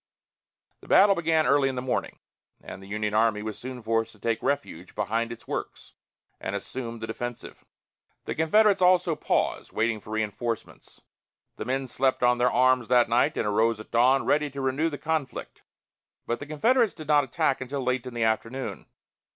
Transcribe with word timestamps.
The 0.79 0.87
battle 0.87 1.13
began 1.13 1.45
early 1.45 1.69
in 1.69 1.75
the 1.75 1.81
morning 1.83 2.17
and 2.63 2.81
the 2.81 2.87
Union 2.87 3.13
army 3.13 3.43
was 3.43 3.55
soon 3.59 3.83
forced 3.83 4.11
to 4.13 4.17
take 4.19 4.41
refuge 4.41 4.95
behind 4.95 5.31
its 5.31 5.47
works 5.47 5.93
and 6.39 6.55
assume 6.55 6.97
the 6.97 7.05
defensive. 7.05 7.63
The 8.25 8.33
Confederates 8.33 8.81
also 8.81 9.15
paused, 9.15 9.73
waiting 9.73 9.99
for 9.99 10.09
reinforcements. 10.09 11.01
The 11.57 11.65
men 11.65 11.85
slept 11.85 12.23
on 12.23 12.39
their 12.39 12.51
arms 12.51 12.87
that 12.87 13.09
night, 13.09 13.37
and 13.37 13.45
arose 13.45 13.79
at 13.79 13.91
dawn, 13.91 14.25
ready 14.25 14.49
to 14.49 14.59
renew 14.59 14.89
the 14.89 14.97
conflict. 14.97 15.61
But 16.25 16.39
the 16.39 16.47
Confederates 16.47 16.95
did 16.95 17.07
not 17.07 17.23
attack 17.23 17.61
until 17.61 17.81
late 17.83 18.07
in 18.07 18.15
the 18.15 18.23
afternoon. 18.23 18.87